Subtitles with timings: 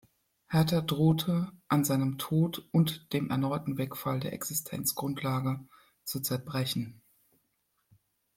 [0.47, 5.59] Hertha drohte an seinem Tod und dem erneuten Wegfall der Existenzgrundlage
[6.05, 7.03] zu zerbrechen.